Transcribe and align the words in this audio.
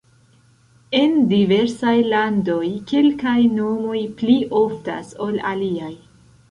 En 0.99 1.13
diversaj 1.33 1.93
landoj 2.13 2.65
kelkaj 2.93 3.37
nomoj 3.61 4.03
pli 4.23 4.41
oftas 4.65 5.17
ol 5.29 5.41
aliaj. 5.55 5.97